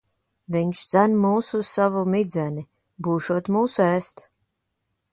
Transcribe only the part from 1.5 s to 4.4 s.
uz savu midzeni. Būšot mūs ēst.